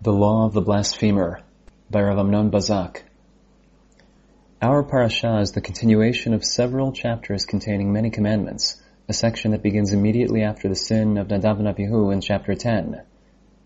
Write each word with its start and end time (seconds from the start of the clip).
The 0.00 0.12
Law 0.12 0.46
of 0.46 0.52
the 0.52 0.60
Blasphemer 0.60 1.40
by 1.90 2.02
Rav 2.02 2.20
Amnon 2.20 2.50
Bazak. 2.50 3.02
Our 4.62 4.84
parasha 4.84 5.40
is 5.40 5.50
the 5.50 5.60
continuation 5.60 6.34
of 6.34 6.44
several 6.44 6.92
chapters 6.92 7.44
containing 7.44 7.92
many 7.92 8.08
commandments, 8.08 8.80
a 9.08 9.12
section 9.12 9.50
that 9.50 9.62
begins 9.64 9.92
immediately 9.92 10.44
after 10.44 10.68
the 10.68 10.76
sin 10.76 11.18
of 11.18 11.26
Nadav 11.26 11.58
and 11.58 11.66
Abihu 11.66 12.10
in 12.12 12.20
chapter 12.20 12.54
10. 12.54 13.02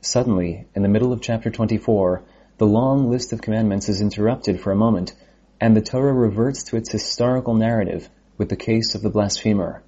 Suddenly, 0.00 0.68
in 0.74 0.80
the 0.82 0.88
middle 0.88 1.12
of 1.12 1.20
chapter 1.20 1.50
24, 1.50 2.22
the 2.56 2.66
long 2.66 3.10
list 3.10 3.34
of 3.34 3.42
commandments 3.42 3.90
is 3.90 4.00
interrupted 4.00 4.58
for 4.58 4.72
a 4.72 4.74
moment, 4.74 5.12
and 5.60 5.76
the 5.76 5.82
Torah 5.82 6.14
reverts 6.14 6.62
to 6.62 6.78
its 6.78 6.90
historical 6.90 7.52
narrative 7.52 8.08
with 8.38 8.48
the 8.48 8.56
case 8.56 8.94
of 8.94 9.02
the 9.02 9.10
blasphemer. 9.10 9.82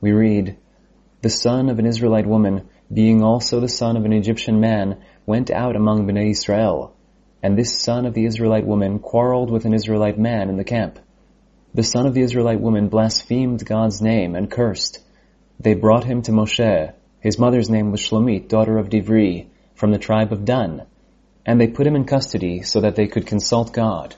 We 0.00 0.10
read, 0.10 0.56
The 1.20 1.30
son 1.30 1.68
of 1.68 1.78
an 1.78 1.86
Israelite 1.86 2.26
woman, 2.26 2.68
being 2.92 3.22
also 3.22 3.60
the 3.60 3.68
son 3.68 3.96
of 3.96 4.04
an 4.04 4.12
Egyptian 4.12 4.60
man, 4.60 4.98
went 5.26 5.50
out 5.50 5.76
among 5.76 6.06
Bnei 6.06 6.30
Israel, 6.30 6.94
and 7.42 7.56
this 7.56 7.80
son 7.80 8.06
of 8.06 8.14
the 8.14 8.24
Israelite 8.24 8.66
woman 8.66 8.98
quarreled 8.98 9.50
with 9.50 9.64
an 9.64 9.74
Israelite 9.74 10.18
man 10.18 10.48
in 10.48 10.56
the 10.56 10.64
camp. 10.64 10.98
The 11.74 11.82
son 11.82 12.06
of 12.06 12.14
the 12.14 12.22
Israelite 12.22 12.60
woman 12.60 12.88
blasphemed 12.88 13.66
God's 13.66 14.00
name 14.00 14.34
and 14.34 14.50
cursed. 14.50 15.00
They 15.58 15.74
brought 15.74 16.04
him 16.04 16.22
to 16.22 16.32
Moshe. 16.32 16.92
His 17.20 17.38
mother's 17.38 17.68
name 17.68 17.90
was 17.90 18.00
Shlomit, 18.00 18.48
daughter 18.48 18.78
of 18.78 18.88
Divri, 18.88 19.48
from 19.74 19.90
the 19.90 19.98
tribe 19.98 20.32
of 20.32 20.44
Dan. 20.44 20.86
And 21.44 21.60
they 21.60 21.66
put 21.68 21.86
him 21.86 21.96
in 21.96 22.04
custody 22.04 22.62
so 22.62 22.80
that 22.80 22.96
they 22.96 23.06
could 23.06 23.26
consult 23.26 23.72
God. 23.72 24.14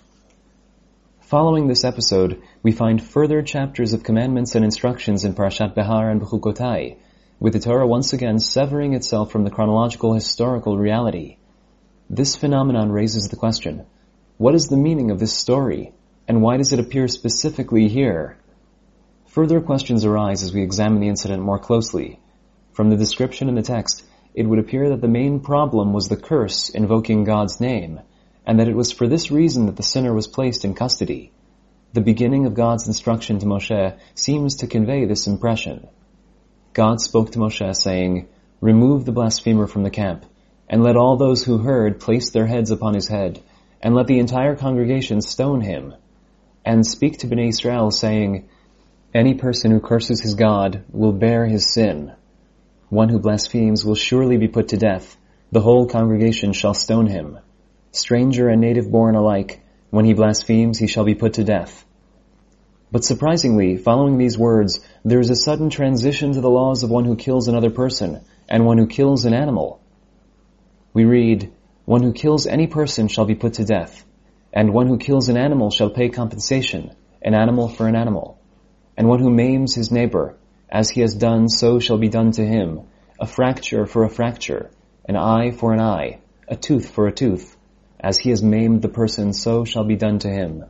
Following 1.20 1.66
this 1.66 1.84
episode, 1.84 2.40
we 2.62 2.72
find 2.72 3.02
further 3.02 3.42
chapters 3.42 3.92
of 3.92 4.02
commandments 4.02 4.54
and 4.54 4.64
instructions 4.64 5.24
in 5.24 5.34
Parashat 5.34 5.74
Behar 5.74 6.10
and 6.10 6.20
Bechukotai, 6.20 6.96
with 7.40 7.52
the 7.52 7.60
Torah 7.60 7.86
once 7.86 8.12
again 8.12 8.40
severing 8.40 8.94
itself 8.94 9.30
from 9.30 9.44
the 9.44 9.50
chronological 9.50 10.12
historical 10.12 10.76
reality. 10.76 11.36
This 12.10 12.34
phenomenon 12.34 12.90
raises 12.90 13.28
the 13.28 13.36
question, 13.36 13.86
what 14.38 14.54
is 14.54 14.68
the 14.68 14.76
meaning 14.76 15.10
of 15.10 15.18
this 15.18 15.34
story, 15.34 15.92
and 16.26 16.42
why 16.42 16.56
does 16.56 16.72
it 16.72 16.80
appear 16.80 17.06
specifically 17.06 17.88
here? 17.88 18.38
Further 19.26 19.60
questions 19.60 20.04
arise 20.04 20.42
as 20.42 20.52
we 20.52 20.62
examine 20.62 21.00
the 21.00 21.08
incident 21.08 21.42
more 21.42 21.58
closely. 21.58 22.18
From 22.72 22.90
the 22.90 22.96
description 22.96 23.48
in 23.48 23.54
the 23.54 23.62
text, 23.62 24.04
it 24.34 24.46
would 24.46 24.58
appear 24.58 24.88
that 24.88 25.00
the 25.00 25.08
main 25.08 25.40
problem 25.40 25.92
was 25.92 26.08
the 26.08 26.16
curse 26.16 26.70
invoking 26.70 27.24
God's 27.24 27.60
name, 27.60 28.00
and 28.46 28.58
that 28.58 28.68
it 28.68 28.76
was 28.76 28.90
for 28.90 29.06
this 29.06 29.30
reason 29.30 29.66
that 29.66 29.76
the 29.76 29.82
sinner 29.82 30.12
was 30.12 30.26
placed 30.26 30.64
in 30.64 30.74
custody. 30.74 31.32
The 31.92 32.00
beginning 32.00 32.46
of 32.46 32.54
God's 32.54 32.86
instruction 32.86 33.38
to 33.38 33.46
Moshe 33.46 33.98
seems 34.14 34.56
to 34.56 34.66
convey 34.66 35.04
this 35.04 35.26
impression. 35.26 35.88
God 36.72 37.00
spoke 37.00 37.32
to 37.32 37.38
Moshe 37.38 37.74
saying, 37.74 38.28
Remove 38.60 39.04
the 39.04 39.12
blasphemer 39.12 39.66
from 39.66 39.82
the 39.82 39.90
camp, 39.90 40.26
and 40.68 40.82
let 40.82 40.96
all 40.96 41.16
those 41.16 41.44
who 41.44 41.58
heard 41.58 42.00
place 42.00 42.30
their 42.30 42.46
heads 42.46 42.70
upon 42.70 42.94
his 42.94 43.08
head, 43.08 43.40
and 43.80 43.94
let 43.94 44.06
the 44.06 44.18
entire 44.18 44.56
congregation 44.56 45.20
stone 45.20 45.60
him. 45.60 45.94
And 46.64 46.86
speak 46.86 47.18
to 47.18 47.26
Bnei 47.26 47.48
Israel 47.48 47.90
saying, 47.90 48.48
Any 49.14 49.34
person 49.34 49.70
who 49.70 49.80
curses 49.80 50.20
his 50.20 50.34
God 50.34 50.84
will 50.90 51.12
bear 51.12 51.46
his 51.46 51.72
sin. 51.72 52.12
One 52.90 53.08
who 53.08 53.18
blasphemes 53.18 53.84
will 53.84 53.94
surely 53.94 54.36
be 54.36 54.48
put 54.48 54.68
to 54.68 54.76
death. 54.76 55.16
The 55.52 55.60
whole 55.60 55.86
congregation 55.86 56.52
shall 56.52 56.74
stone 56.74 57.06
him. 57.06 57.38
Stranger 57.92 58.48
and 58.48 58.60
native 58.60 58.90
born 58.90 59.14
alike, 59.14 59.60
when 59.90 60.04
he 60.04 60.12
blasphemes 60.12 60.78
he 60.78 60.86
shall 60.86 61.04
be 61.04 61.14
put 61.14 61.34
to 61.34 61.44
death. 61.44 61.86
But 62.90 63.04
surprisingly, 63.04 63.76
following 63.76 64.16
these 64.16 64.38
words, 64.38 64.80
there 65.04 65.20
is 65.20 65.28
a 65.28 65.36
sudden 65.36 65.68
transition 65.68 66.32
to 66.32 66.40
the 66.40 66.48
laws 66.48 66.82
of 66.82 66.90
one 66.90 67.04
who 67.04 67.16
kills 67.16 67.46
another 67.46 67.68
person 67.68 68.22
and 68.48 68.64
one 68.64 68.78
who 68.78 68.86
kills 68.86 69.26
an 69.26 69.34
animal. 69.34 69.80
We 70.94 71.04
read, 71.04 71.52
One 71.84 72.02
who 72.02 72.14
kills 72.14 72.46
any 72.46 72.66
person 72.66 73.08
shall 73.08 73.26
be 73.26 73.34
put 73.34 73.54
to 73.54 73.64
death, 73.64 74.06
and 74.54 74.72
one 74.72 74.86
who 74.86 74.96
kills 74.96 75.28
an 75.28 75.36
animal 75.36 75.70
shall 75.70 75.90
pay 75.90 76.08
compensation, 76.08 76.92
an 77.20 77.34
animal 77.34 77.68
for 77.68 77.88
an 77.88 77.94
animal. 77.94 78.38
And 78.96 79.06
one 79.06 79.20
who 79.20 79.30
maims 79.30 79.74
his 79.74 79.92
neighbor, 79.92 80.36
as 80.70 80.88
he 80.88 81.02
has 81.02 81.14
done, 81.14 81.50
so 81.50 81.80
shall 81.80 81.98
be 81.98 82.08
done 82.08 82.30
to 82.32 82.46
him, 82.46 82.80
a 83.20 83.26
fracture 83.26 83.84
for 83.84 84.04
a 84.04 84.10
fracture, 84.10 84.70
an 85.04 85.16
eye 85.16 85.50
for 85.50 85.74
an 85.74 85.80
eye, 85.80 86.20
a 86.48 86.56
tooth 86.56 86.88
for 86.88 87.06
a 87.06 87.12
tooth. 87.12 87.54
As 88.00 88.18
he 88.18 88.30
has 88.30 88.42
maimed 88.42 88.80
the 88.80 88.88
person, 88.88 89.34
so 89.34 89.64
shall 89.64 89.84
be 89.84 89.96
done 89.96 90.20
to 90.20 90.30
him 90.30 90.64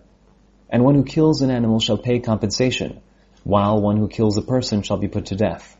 and 0.70 0.84
one 0.84 0.94
who 0.94 1.04
kills 1.04 1.42
an 1.42 1.50
animal 1.50 1.80
shall 1.80 1.98
pay 1.98 2.18
compensation, 2.18 3.00
while 3.44 3.80
one 3.80 3.96
who 3.96 4.08
kills 4.08 4.36
a 4.36 4.42
person 4.42 4.82
shall 4.82 4.98
be 4.98 5.08
put 5.08 5.26
to 5.26 5.36
death. 5.36 5.76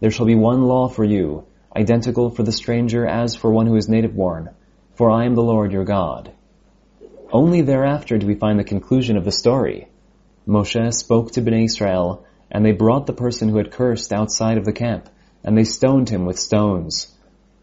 There 0.00 0.10
shall 0.10 0.26
be 0.26 0.34
one 0.34 0.62
law 0.62 0.88
for 0.88 1.04
you, 1.04 1.44
identical 1.74 2.30
for 2.30 2.42
the 2.42 2.52
stranger 2.52 3.06
as 3.06 3.34
for 3.34 3.50
one 3.50 3.66
who 3.66 3.76
is 3.76 3.88
native 3.88 4.14
born, 4.14 4.50
for 4.94 5.10
I 5.10 5.24
am 5.24 5.34
the 5.34 5.42
Lord 5.42 5.72
your 5.72 5.84
God. 5.84 6.32
Only 7.32 7.62
thereafter 7.62 8.18
do 8.18 8.26
we 8.26 8.34
find 8.34 8.58
the 8.58 8.64
conclusion 8.64 9.16
of 9.16 9.24
the 9.24 9.32
story. 9.32 9.88
Moshe 10.46 10.94
spoke 10.94 11.32
to 11.32 11.42
Bnei 11.42 11.64
Israel, 11.64 12.24
and 12.50 12.64
they 12.64 12.72
brought 12.72 13.06
the 13.06 13.12
person 13.12 13.48
who 13.48 13.58
had 13.58 13.70
cursed 13.70 14.12
outside 14.12 14.56
of 14.56 14.64
the 14.64 14.72
camp, 14.72 15.08
and 15.44 15.56
they 15.56 15.64
stoned 15.64 16.08
him 16.08 16.24
with 16.24 16.38
stones. 16.38 17.14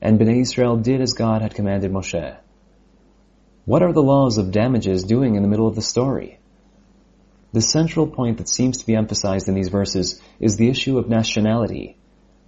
And 0.01 0.19
Bnei 0.19 0.41
Israel 0.41 0.77
did 0.77 1.01
as 1.01 1.13
God 1.13 1.41
had 1.41 1.55
commanded 1.55 1.91
Moshe. 1.91 2.37
What 3.65 3.81
are 3.81 3.93
the 3.93 4.03
laws 4.03 4.37
of 4.37 4.51
damages 4.51 5.03
doing 5.03 5.35
in 5.35 5.41
the 5.41 5.49
middle 5.49 5.67
of 5.67 5.75
the 5.75 5.81
story? 5.81 6.39
The 7.55 7.61
central 7.61 8.05
point 8.05 8.39
that 8.39 8.49
seems 8.49 8.79
to 8.79 8.85
be 8.85 8.97
emphasized 8.97 9.47
in 9.47 9.55
these 9.55 9.69
verses 9.69 10.19
is 10.41 10.57
the 10.57 10.67
issue 10.67 10.97
of 10.97 11.07
nationality. 11.07 11.95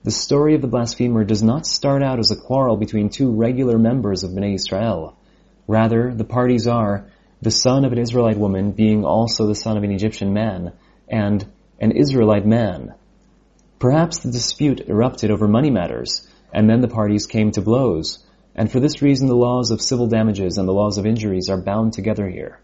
The 0.03 0.11
story 0.11 0.53
of 0.53 0.61
the 0.61 0.67
blasphemer 0.67 1.23
does 1.23 1.41
not 1.41 1.65
start 1.65 2.03
out 2.03 2.19
as 2.19 2.29
a 2.29 2.35
quarrel 2.35 2.75
between 2.75 3.07
two 3.07 3.31
regular 3.31 3.77
members 3.77 4.25
of 4.25 4.31
Bnei 4.31 4.55
Israel. 4.55 5.15
Rather, 5.65 6.13
the 6.13 6.25
parties 6.25 6.67
are 6.67 7.05
the 7.41 7.51
son 7.51 7.85
of 7.85 7.93
an 7.93 7.99
Israelite 7.99 8.37
woman 8.37 8.73
being 8.73 9.05
also 9.05 9.47
the 9.47 9.55
son 9.55 9.77
of 9.77 9.83
an 9.83 9.93
Egyptian 9.93 10.33
man, 10.33 10.73
and 11.07 11.45
an 11.79 11.91
Israelite 11.91 12.45
man. 12.45 12.93
Perhaps 13.79 14.19
the 14.19 14.31
dispute 14.31 14.89
erupted 14.89 15.31
over 15.31 15.47
money 15.47 15.71
matters, 15.71 16.27
and 16.53 16.69
then 16.69 16.81
the 16.81 16.89
parties 16.89 17.27
came 17.27 17.51
to 17.51 17.61
blows, 17.61 18.25
and 18.55 18.69
for 18.69 18.81
this 18.81 19.01
reason 19.01 19.29
the 19.29 19.37
laws 19.37 19.71
of 19.71 19.81
civil 19.81 20.07
damages 20.07 20.57
and 20.57 20.67
the 20.67 20.73
laws 20.73 20.97
of 20.97 21.05
injuries 21.05 21.47
are 21.49 21.61
bound 21.61 21.93
together 21.93 22.27
here. 22.27 22.59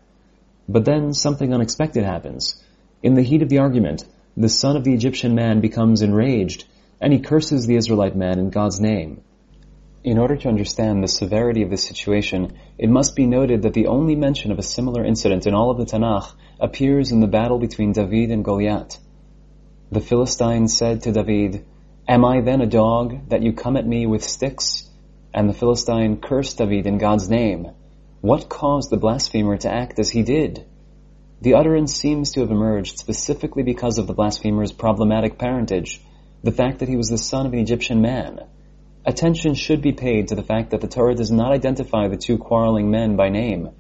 But 0.67 0.85
then 0.85 1.13
something 1.13 1.53
unexpected 1.53 2.03
happens. 2.03 2.63
In 3.01 3.15
the 3.15 3.21
heat 3.21 3.41
of 3.41 3.49
the 3.49 3.59
argument, 3.59 4.05
the 4.37 4.49
son 4.49 4.77
of 4.77 4.83
the 4.83 4.93
Egyptian 4.93 5.35
man 5.35 5.59
becomes 5.59 6.01
enraged, 6.01 6.65
and 7.01 7.11
he 7.11 7.19
curses 7.19 7.67
the 7.67 7.75
Israelite 7.75 8.15
man 8.15 8.39
in 8.39 8.49
God's 8.49 8.79
name. 8.79 9.21
In 10.03 10.17
order 10.17 10.35
to 10.35 10.49
understand 10.49 11.03
the 11.03 11.07
severity 11.07 11.61
of 11.63 11.69
this 11.69 11.83
situation, 11.83 12.53
it 12.77 12.89
must 12.89 13.15
be 13.15 13.25
noted 13.25 13.61
that 13.61 13.73
the 13.73 13.87
only 13.87 14.15
mention 14.15 14.51
of 14.51 14.59
a 14.59 14.63
similar 14.63 15.03
incident 15.03 15.47
in 15.47 15.53
all 15.53 15.69
of 15.69 15.77
the 15.77 15.85
Tanakh 15.85 16.33
appears 16.59 17.11
in 17.11 17.19
the 17.19 17.27
battle 17.27 17.59
between 17.59 17.91
David 17.91 18.31
and 18.31 18.43
Goliath. 18.43 18.99
The 19.91 20.01
Philistine 20.01 20.67
said 20.67 21.03
to 21.03 21.11
David, 21.11 21.65
Am 22.07 22.25
I 22.25 22.41
then 22.41 22.61
a 22.61 22.65
dog 22.65 23.29
that 23.29 23.43
you 23.43 23.53
come 23.53 23.77
at 23.77 23.87
me 23.87 24.05
with 24.05 24.23
sticks? 24.23 24.89
And 25.33 25.47
the 25.47 25.53
Philistine 25.53 26.17
cursed 26.17 26.57
David 26.57 26.85
in 26.85 26.97
God's 26.97 27.29
name. 27.29 27.71
What 28.23 28.47
caused 28.47 28.89
the 28.89 28.95
blasphemer 28.95 29.57
to 29.57 29.69
act 29.69 29.99
as 29.99 30.09
he 30.09 30.23
did? 30.23 30.65
The 31.41 31.55
utterance 31.55 31.93
seems 31.93 32.31
to 32.31 32.39
have 32.39 32.51
emerged 32.51 32.97
specifically 32.97 33.63
because 33.63 33.97
of 33.97 34.07
the 34.07 34.13
blasphemer's 34.13 34.71
problematic 34.71 35.37
parentage, 35.37 35.99
the 36.41 36.53
fact 36.53 36.79
that 36.79 36.87
he 36.87 36.95
was 36.95 37.09
the 37.09 37.17
son 37.17 37.45
of 37.45 37.51
an 37.51 37.59
Egyptian 37.59 38.01
man. 38.01 38.39
Attention 39.05 39.55
should 39.55 39.81
be 39.81 39.91
paid 39.91 40.29
to 40.29 40.35
the 40.35 40.41
fact 40.41 40.69
that 40.69 40.79
the 40.79 40.87
Torah 40.87 41.15
does 41.15 41.31
not 41.31 41.51
identify 41.51 42.07
the 42.07 42.15
two 42.15 42.37
quarreling 42.37 42.89
men 42.89 43.17
by 43.17 43.27
name. 43.27 43.71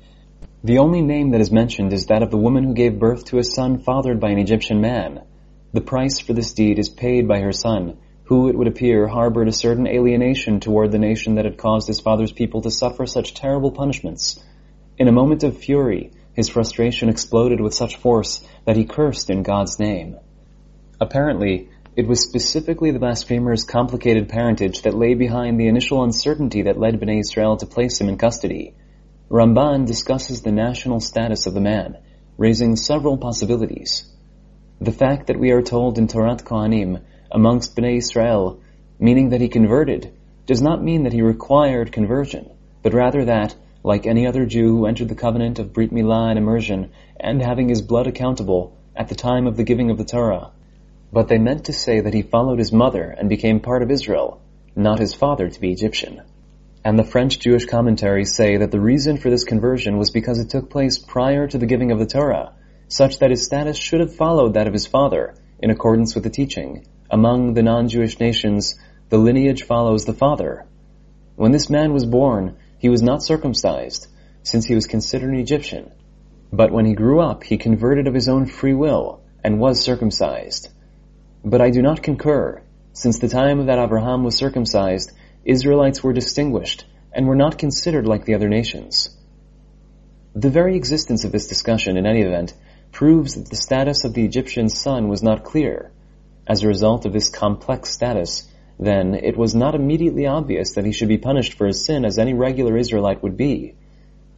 The 0.61 0.79
only 0.79 0.99
name 0.99 1.31
that 1.31 1.39
is 1.39 1.49
mentioned 1.49 1.93
is 1.93 2.07
that 2.07 2.21
of 2.21 2.29
the 2.29 2.35
woman 2.37 2.65
who 2.65 2.73
gave 2.73 2.99
birth 2.99 3.23
to 3.27 3.37
a 3.37 3.45
son 3.45 3.79
fathered 3.79 4.19
by 4.19 4.31
an 4.31 4.39
Egyptian 4.39 4.81
man. 4.81 5.23
The 5.71 5.79
price 5.79 6.19
for 6.19 6.33
this 6.33 6.51
deed 6.51 6.79
is 6.79 6.89
paid 6.89 7.29
by 7.29 7.39
her 7.39 7.53
son, 7.53 7.97
who, 8.25 8.49
it 8.49 8.57
would 8.57 8.67
appear, 8.67 9.07
harbored 9.07 9.47
a 9.47 9.53
certain 9.53 9.87
alienation 9.87 10.59
toward 10.59 10.91
the 10.91 10.99
nation 10.99 11.35
that 11.35 11.45
had 11.45 11.57
caused 11.57 11.87
his 11.87 11.99
father's 11.99 12.31
people 12.31 12.61
to 12.61 12.71
suffer 12.71 13.05
such 13.05 13.33
terrible 13.33 13.71
punishments. 13.71 14.41
In 14.97 15.07
a 15.07 15.11
moment 15.11 15.43
of 15.43 15.57
fury, 15.57 16.11
his 16.33 16.49
frustration 16.49 17.09
exploded 17.09 17.59
with 17.59 17.73
such 17.73 17.97
force 17.97 18.45
that 18.65 18.77
he 18.77 18.85
cursed 18.85 19.29
in 19.29 19.43
God's 19.43 19.79
name. 19.79 20.17
Apparently, 20.99 21.69
it 21.95 22.07
was 22.07 22.21
specifically 22.21 22.91
the 22.91 22.99
blasphemer's 22.99 23.65
complicated 23.65 24.29
parentage 24.29 24.81
that 24.81 24.95
lay 24.95 25.13
behind 25.13 25.59
the 25.59 25.67
initial 25.67 26.03
uncertainty 26.03 26.63
that 26.63 26.79
led 26.79 26.99
Bnei 26.99 27.19
Israel 27.19 27.57
to 27.57 27.67
place 27.67 27.99
him 27.99 28.09
in 28.09 28.17
custody. 28.17 28.73
Ramban 29.29 29.85
discusses 29.85 30.41
the 30.41 30.51
national 30.51 31.01
status 31.01 31.45
of 31.45 31.53
the 31.53 31.61
man, 31.61 31.97
raising 32.37 32.75
several 32.75 33.17
possibilities. 33.17 34.09
The 34.81 34.91
fact 34.91 35.27
that 35.27 35.39
we 35.39 35.51
are 35.51 35.61
told 35.61 35.97
in 35.97 36.07
Torat 36.07 36.43
Kohanim 36.43 37.03
amongst 37.33 37.75
Bnei 37.75 37.97
Israel, 37.97 38.61
meaning 38.99 39.29
that 39.29 39.41
he 39.41 39.49
converted, 39.49 40.13
does 40.45 40.61
not 40.61 40.83
mean 40.83 41.03
that 41.03 41.13
he 41.13 41.21
required 41.21 41.91
conversion, 41.91 42.49
but 42.81 42.93
rather 42.93 43.25
that, 43.25 43.55
like 43.83 44.05
any 44.05 44.27
other 44.27 44.45
Jew 44.45 44.77
who 44.77 44.85
entered 44.85 45.09
the 45.09 45.15
covenant 45.15 45.59
of 45.59 45.73
Brit 45.73 45.91
Milah 45.91 46.29
and 46.29 46.37
immersion, 46.37 46.91
and 47.19 47.41
having 47.41 47.69
his 47.69 47.81
blood 47.81 48.07
accountable 48.07 48.77
at 48.95 49.09
the 49.09 49.15
time 49.15 49.47
of 49.47 49.57
the 49.57 49.63
giving 49.63 49.89
of 49.89 49.97
the 49.97 50.05
Torah. 50.05 50.51
But 51.11 51.27
they 51.27 51.37
meant 51.37 51.65
to 51.65 51.73
say 51.73 51.99
that 51.99 52.13
he 52.13 52.21
followed 52.21 52.59
his 52.59 52.71
mother 52.71 53.03
and 53.17 53.27
became 53.27 53.59
part 53.59 53.81
of 53.81 53.91
Israel, 53.91 54.39
not 54.75 54.99
his 54.99 55.13
father 55.13 55.49
to 55.49 55.59
be 55.59 55.71
Egyptian. 55.71 56.21
and 56.85 56.99
the 56.99 57.03
French 57.03 57.39
Jewish 57.39 57.65
commentaries 57.65 58.35
say 58.35 58.57
that 58.57 58.71
the 58.71 58.79
reason 58.79 59.17
for 59.17 59.29
this 59.29 59.45
conversion 59.45 59.97
was 59.97 60.11
because 60.11 60.39
it 60.39 60.49
took 60.49 60.69
place 60.69 60.97
prior 60.97 61.47
to 61.47 61.57
the 61.57 61.65
giving 61.65 61.91
of 61.91 61.99
the 61.99 62.05
Torah, 62.05 62.53
such 62.89 63.19
that 63.19 63.31
his 63.31 63.45
status 63.45 63.77
should 63.77 64.01
have 64.01 64.15
followed 64.15 64.53
that 64.55 64.67
of 64.67 64.73
his 64.73 64.85
father, 64.85 65.33
in 65.59 65.69
accordance 65.69 66.13
with 66.13 66.25
the 66.25 66.29
teaching. 66.29 66.85
Among 67.13 67.53
the 67.53 67.61
non-Jewish 67.61 68.19
nations, 68.19 68.73
the 69.09 69.19
lineage 69.19 69.61
follows 69.61 70.03
the 70.03 70.15
father. 70.15 70.65
When 71.35 71.51
this 71.51 71.69
man 71.69 71.93
was 71.93 72.07
born, 72.07 72.55
he 72.79 72.89
was 72.89 73.03
not 73.03 73.21
circumcised, 73.21 74.07
since 74.41 74.65
he 74.65 74.73
was 74.73 74.87
considered 74.87 75.29
an 75.29 75.39
Egyptian. 75.39 75.91
But 76.51 76.71
when 76.71 76.87
he 76.87 76.95
grew 76.95 77.19
up, 77.19 77.43
he 77.43 77.59
converted 77.59 78.07
of 78.07 78.15
his 78.15 78.27
own 78.27 78.47
free 78.47 78.73
will, 78.73 79.21
and 79.43 79.59
was 79.59 79.79
circumcised. 79.79 80.69
But 81.45 81.61
I 81.61 81.69
do 81.69 81.83
not 81.83 82.01
concur, 82.01 82.63
since 82.93 83.19
the 83.19 83.27
time 83.27 83.67
that 83.67 83.77
Abraham 83.77 84.23
was 84.23 84.35
circumcised, 84.35 85.11
Israelites 85.45 86.03
were 86.03 86.13
distinguished, 86.13 86.83
and 87.11 87.27
were 87.27 87.35
not 87.35 87.59
considered 87.59 88.07
like 88.07 88.25
the 88.25 88.33
other 88.33 88.49
nations. 88.49 89.15
The 90.33 90.49
very 90.49 90.75
existence 90.75 91.25
of 91.25 91.31
this 91.31 91.45
discussion, 91.45 91.95
in 91.95 92.07
any 92.07 92.21
event, 92.21 92.55
proves 92.91 93.35
that 93.35 93.51
the 93.51 93.55
status 93.55 94.03
of 94.03 94.15
the 94.15 94.25
Egyptian 94.25 94.67
son 94.67 95.09
was 95.09 95.21
not 95.21 95.43
clear. 95.43 95.91
As 96.47 96.61
a 96.61 96.67
result 96.67 97.05
of 97.05 97.13
this 97.13 97.29
complex 97.29 97.89
status, 97.89 98.49
then 98.79 99.15
it 99.15 99.37
was 99.37 99.55
not 99.55 99.75
immediately 99.75 100.27
obvious 100.27 100.73
that 100.73 100.85
he 100.85 100.91
should 100.91 101.07
be 101.07 101.17
punished 101.17 101.53
for 101.53 101.67
his 101.67 101.85
sin 101.85 102.03
as 102.03 102.19
any 102.19 102.33
regular 102.33 102.75
Israelite 102.77 103.23
would 103.23 103.37
be. 103.37 103.75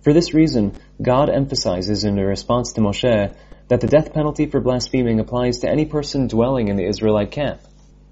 For 0.01 0.13
this 0.13 0.33
reason, 0.33 0.73
God 1.01 1.31
emphasizes 1.31 2.03
in 2.03 2.19
a 2.19 2.25
response 2.25 2.73
to 2.73 2.81
Moshe 2.81 3.35
that 3.69 3.81
the 3.81 3.87
death 3.87 4.13
penalty 4.13 4.45
for 4.45 4.59
blaspheming 4.61 5.19
applies 5.19 5.59
to 5.59 5.69
any 5.69 5.85
person 5.85 6.27
dwelling 6.27 6.67
in 6.67 6.75
the 6.75 6.85
Israelite 6.85 7.31
camp. 7.31 7.61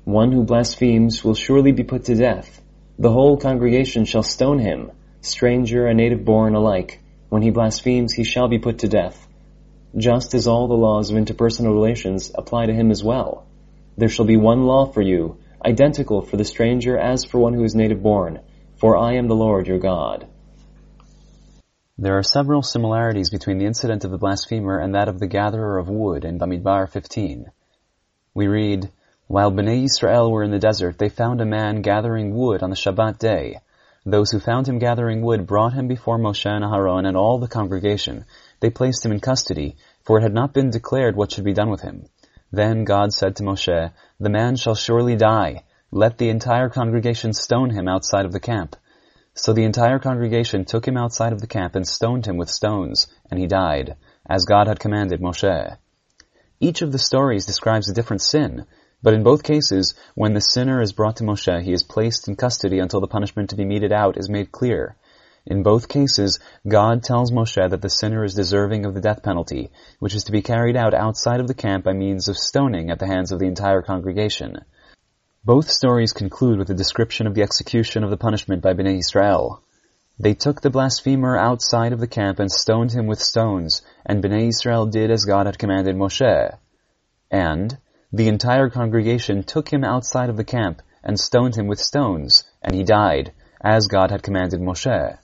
One 0.06 0.32
who 0.32 0.44
blasphemes 0.44 1.24
will 1.24 1.36
surely 1.36 1.72
be 1.72 1.84
put 1.84 2.06
to 2.06 2.16
death. 2.16 2.62
The 2.98 3.12
whole 3.12 3.38
congregation 3.38 4.06
shall 4.06 4.24
stone 4.24 4.58
him, 4.58 4.92
stranger 5.22 5.86
and 5.86 5.98
native 5.98 6.26
born 6.26 6.56
alike. 6.56 7.00
When 7.30 7.44
he 7.44 7.52
blasphemes, 7.52 8.14
he 8.14 8.24
shall 8.24 8.48
be 8.48 8.58
put 8.58 8.80
to 8.80 8.88
death. 8.88 9.28
Just 9.96 10.34
as 10.34 10.48
all 10.48 10.68
the 10.68 10.74
laws 10.74 11.12
of 11.12 11.18
interpersonal 11.18 11.74
relations 11.74 12.32
apply 12.34 12.66
to 12.66 12.74
him 12.74 12.90
as 12.90 13.04
well. 13.04 13.46
There 13.96 14.10
shall 14.10 14.26
be 14.26 14.38
one 14.38 14.66
law 14.66 14.86
for 14.86 15.02
you, 15.02 15.38
identical 15.64 16.22
for 16.22 16.38
the 16.38 16.46
stranger 16.46 16.98
as 16.98 17.26
for 17.26 17.38
one 17.38 17.54
who 17.54 17.64
is 17.64 17.76
native 17.76 18.02
born, 18.02 18.40
for 18.78 18.98
I 18.98 19.14
am 19.14 19.28
the 19.28 19.36
Lord 19.36 19.68
your 19.68 19.80
God. 19.80 20.28
There 21.98 22.18
are 22.18 22.24
several 22.24 22.64
similarities 22.64 23.30
between 23.30 23.60
the 23.60 23.68
incident 23.68 24.04
of 24.04 24.10
the 24.10 24.18
blasphemer 24.18 24.80
and 24.80 24.96
that 24.96 25.08
of 25.08 25.20
the 25.20 25.28
gatherer 25.28 25.78
of 25.78 25.90
wood 25.90 26.26
in 26.26 26.40
Bamidbar 26.40 26.90
15. 26.90 27.52
We 28.34 28.48
read, 28.48 28.90
While 29.28 29.52
Bnei 29.52 29.84
Israel 29.84 30.32
were 30.32 30.42
in 30.42 30.50
the 30.50 30.58
desert, 30.58 30.98
they 30.98 31.10
found 31.10 31.40
a 31.40 31.46
man 31.46 31.84
gathering 31.84 32.36
wood 32.36 32.64
on 32.64 32.72
the 32.72 32.76
Shabbat 32.76 33.20
day. 33.20 33.60
Those 34.06 34.32
who 34.32 34.40
found 34.40 34.68
him 34.68 34.80
gathering 34.80 35.22
wood 35.22 35.46
brought 35.46 35.74
him 35.74 35.88
before 35.88 36.18
Moshe 36.18 36.50
and 36.50 36.66
Aharon 36.66 37.08
and 37.08 37.16
all 37.16 37.38
the 37.38 37.48
congregation. 37.48 38.26
They 38.60 38.72
placed 38.72 39.06
him 39.06 39.12
in 39.12 39.20
custody, 39.20 39.76
for 40.02 40.18
it 40.18 40.24
had 40.24 40.34
not 40.34 40.52
been 40.52 40.72
declared 40.72 41.16
what 41.16 41.32
should 41.32 41.46
be 41.46 41.54
done 41.54 41.70
with 41.70 41.82
him. 41.82 42.08
Then 42.54 42.84
God 42.84 43.12
said 43.14 43.36
to 43.38 43.44
Moshe, 43.44 43.92
The 44.20 44.30
man 44.30 44.58
shall 44.58 44.76
surely 44.76 45.16
die. 45.16 45.64
Let 45.90 46.20
the 46.20 46.30
entire 46.30 46.70
congregation 46.70 47.34
stone 47.34 47.72
him 47.72 47.88
outside 47.88 48.26
of 48.26 48.32
the 48.32 48.40
camp. 48.40 48.76
So 49.34 49.54
the 49.54 49.64
entire 49.64 49.98
congregation 49.98 50.64
took 50.64 50.88
him 50.88 50.96
outside 50.96 51.34
of 51.34 51.42
the 51.42 51.48
camp 51.48 51.76
and 51.76 51.88
stoned 51.88 52.28
him 52.28 52.38
with 52.38 52.52
stones, 52.52 53.08
and 53.32 53.40
he 53.40 53.48
died, 53.48 53.96
as 54.30 54.46
God 54.46 54.68
had 54.68 54.80
commanded 54.80 55.20
Moshe. 55.20 55.78
Each 56.60 56.84
of 56.84 56.92
the 56.92 57.00
stories 57.00 57.48
describes 57.48 57.90
a 57.90 57.94
different 57.94 58.22
sin, 58.22 58.68
but 59.02 59.16
in 59.16 59.24
both 59.24 59.42
cases, 59.42 59.96
when 60.14 60.36
the 60.36 60.40
sinner 60.40 60.80
is 60.80 60.94
brought 60.94 61.16
to 61.18 61.24
Moshe, 61.24 61.64
he 61.64 61.74
is 61.74 61.82
placed 61.82 62.28
in 62.28 62.36
custody 62.36 62.78
until 62.78 63.02
the 63.02 63.08
punishment 63.08 63.50
to 63.50 63.56
be 63.56 63.66
meted 63.66 63.92
out 63.92 64.16
is 64.16 64.30
made 64.30 64.52
clear. 64.52 64.96
In 65.46 65.62
both 65.62 65.90
cases, 65.90 66.40
God 66.66 67.04
tells 67.04 67.32
Moshe 67.32 67.70
that 67.70 67.82
the 67.82 67.90
sinner 67.90 68.24
is 68.24 68.34
deserving 68.34 68.86
of 68.86 68.94
the 68.94 69.02
death 69.02 69.24
penalty, 69.24 69.72
which 70.00 70.16
is 70.16 70.24
to 70.26 70.32
be 70.32 70.42
carried 70.42 70.78
out 70.78 70.94
outside 70.94 71.42
of 71.42 71.48
the 71.48 71.54
camp 71.54 71.84
by 71.84 71.92
means 71.92 72.30
of 72.30 72.38
stoning 72.38 72.90
at 72.90 73.00
the 73.00 73.08
hands 73.08 73.34
of 73.34 73.40
the 73.40 73.48
entire 73.48 73.82
congregation. 73.82 74.60
Both 75.44 75.70
stories 75.70 76.14
conclude 76.14 76.60
with 76.60 76.70
a 76.70 76.74
description 76.74 77.28
of 77.28 77.34
the 77.34 77.42
execution 77.42 78.06
of 78.06 78.10
the 78.10 78.16
punishment 78.16 78.62
by 78.62 78.74
Bnei 78.74 79.00
Israel. 79.00 79.62
They 80.18 80.34
took 80.34 80.62
the 80.62 80.70
blasphemer 80.70 81.36
outside 81.36 81.92
of 81.92 82.00
the 82.00 82.08
camp 82.08 82.40
and 82.40 82.50
stoned 82.50 82.94
him 82.94 83.08
with 83.08 83.20
stones, 83.20 83.82
and 84.06 84.24
Bnei 84.24 84.48
Israel 84.48 84.86
did 84.86 85.12
as 85.12 85.26
God 85.26 85.46
had 85.46 85.60
commanded 85.60 85.98
Moshe. 85.98 86.58
And 87.30 87.78
the 88.14 88.30
entire 88.30 88.70
congregation 88.70 89.44
took 89.44 89.74
him 89.74 89.84
outside 89.84 90.30
of 90.30 90.38
the 90.38 90.46
camp 90.46 90.82
and 91.04 91.20
stoned 91.20 91.58
him 91.58 91.68
with 91.68 91.80
stones, 91.80 92.46
and 92.62 92.74
he 92.74 92.84
died, 92.84 93.34
as 93.60 93.88
God 93.88 94.10
had 94.10 94.24
commanded 94.24 94.62
Moshe. 94.62 95.18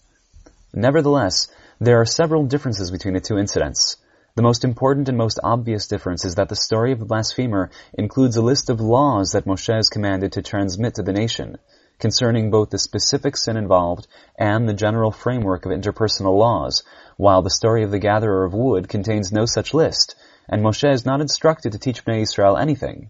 Nevertheless, 0.74 1.48
there 1.80 2.00
are 2.00 2.06
several 2.06 2.46
differences 2.46 2.92
between 2.92 3.16
the 3.16 3.20
two 3.20 3.38
incidents. 3.38 3.98
The 4.36 4.44
most 4.44 4.64
important 4.64 5.10
and 5.10 5.18
most 5.18 5.40
obvious 5.44 5.88
difference 5.88 6.24
is 6.24 6.36
that 6.36 6.50
the 6.50 6.56
story 6.56 6.92
of 6.92 7.00
the 7.00 7.06
blasphemer 7.06 7.72
includes 7.94 8.38
a 8.38 8.44
list 8.44 8.70
of 8.70 8.80
laws 8.80 9.32
that 9.32 9.46
Moshe 9.46 9.78
is 9.80 9.90
commanded 9.90 10.34
to 10.34 10.44
transmit 10.44 10.96
to 10.96 11.04
the 11.04 11.12
nation, 11.12 11.58
concerning 11.98 12.52
both 12.52 12.70
the 12.70 12.78
specific 12.78 13.36
sin 13.36 13.58
involved 13.58 14.08
and 14.38 14.70
the 14.70 14.74
general 14.74 15.12
framework 15.12 15.66
of 15.66 15.72
interpersonal 15.72 16.38
laws, 16.38 16.84
while 17.18 17.42
the 17.42 17.50
story 17.50 17.84
of 17.84 17.90
the 17.90 18.00
gatherer 18.00 18.46
of 18.46 18.54
wood 18.54 18.88
contains 18.88 19.32
no 19.32 19.46
such 19.46 19.74
list, 19.74 20.16
and 20.48 20.62
Moshe 20.62 20.94
is 20.94 21.06
not 21.06 21.22
instructed 21.22 21.72
to 21.72 21.80
teach 21.80 22.06
Bnei 22.06 22.22
Israel 22.22 22.56
anything. 22.56 23.10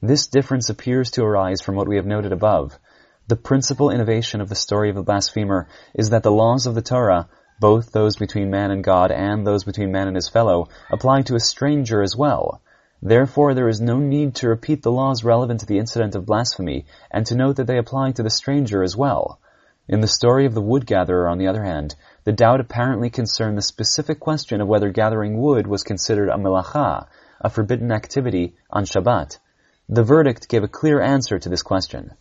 This 0.00 0.28
difference 0.28 0.70
appears 0.70 1.10
to 1.12 1.24
arise 1.24 1.60
from 1.60 1.74
what 1.74 1.88
we 1.88 1.96
have 1.96 2.06
noted 2.06 2.32
above, 2.32 2.78
the 3.26 3.36
principal 3.36 3.90
innovation 3.90 4.42
of 4.42 4.50
the 4.50 4.54
story 4.54 4.90
of 4.90 4.96
the 4.96 5.02
blasphemer 5.02 5.66
is 5.94 6.10
that 6.10 6.22
the 6.22 6.30
laws 6.30 6.66
of 6.66 6.74
the 6.74 6.82
Torah, 6.82 7.26
both 7.58 7.90
those 7.90 8.16
between 8.16 8.50
man 8.50 8.70
and 8.70 8.84
God 8.84 9.10
and 9.10 9.46
those 9.46 9.64
between 9.64 9.90
man 9.90 10.08
and 10.08 10.16
his 10.16 10.28
fellow, 10.28 10.68
apply 10.90 11.22
to 11.22 11.34
a 11.34 11.40
stranger 11.40 12.02
as 12.02 12.14
well. 12.14 12.60
Therefore, 13.00 13.54
there 13.54 13.68
is 13.68 13.80
no 13.80 13.98
need 13.98 14.34
to 14.36 14.48
repeat 14.48 14.82
the 14.82 14.92
laws 14.92 15.24
relevant 15.24 15.60
to 15.60 15.66
the 15.66 15.78
incident 15.78 16.14
of 16.14 16.26
blasphemy 16.26 16.84
and 17.10 17.24
to 17.26 17.34
note 17.34 17.56
that 17.56 17.66
they 17.66 17.78
apply 17.78 18.12
to 18.12 18.22
the 18.22 18.28
stranger 18.28 18.82
as 18.82 18.94
well. 18.94 19.40
In 19.88 20.00
the 20.00 20.06
story 20.06 20.44
of 20.44 20.52
the 20.52 20.62
wood 20.62 20.84
gatherer, 20.84 21.26
on 21.26 21.38
the 21.38 21.46
other 21.46 21.64
hand, 21.64 21.94
the 22.24 22.32
doubt 22.32 22.60
apparently 22.60 23.08
concerned 23.08 23.56
the 23.56 23.62
specific 23.62 24.20
question 24.20 24.60
of 24.60 24.68
whether 24.68 24.90
gathering 24.90 25.38
wood 25.38 25.66
was 25.66 25.82
considered 25.82 26.28
a 26.28 26.36
melacha, 26.36 27.06
a 27.40 27.48
forbidden 27.48 27.90
activity, 27.90 28.54
on 28.68 28.84
Shabbat. 28.84 29.38
The 29.88 30.02
verdict 30.02 30.48
gave 30.48 30.62
a 30.62 30.68
clear 30.68 31.00
answer 31.00 31.38
to 31.38 31.48
this 31.48 31.62
question. 31.62 32.12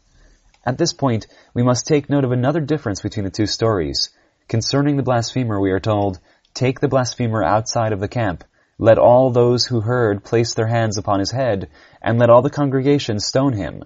At 0.65 0.77
this 0.77 0.93
point, 0.93 1.27
we 1.53 1.61
must 1.61 1.85
take 1.85 2.09
note 2.09 2.23
of 2.23 2.31
another 2.31 2.61
difference 2.61 3.01
between 3.01 3.25
the 3.25 3.31
two 3.31 3.45
stories. 3.45 4.09
Concerning 4.47 4.95
the 4.95 5.03
blasphemer, 5.03 5.59
we 5.59 5.71
are 5.71 5.79
told, 5.79 6.19
Take 6.53 6.79
the 6.79 6.87
blasphemer 6.87 7.43
outside 7.43 7.91
of 7.91 7.99
the 7.99 8.07
camp. 8.07 8.45
Let 8.77 8.97
all 8.97 9.29
those 9.29 9.65
who 9.65 9.81
heard 9.81 10.23
place 10.23 10.53
their 10.53 10.67
hands 10.67 10.97
upon 10.97 11.19
his 11.19 11.31
head, 11.31 11.69
and 12.01 12.17
let 12.17 12.29
all 12.29 12.41
the 12.41 12.49
congregation 12.49 13.19
stone 13.19 13.53
him. 13.53 13.83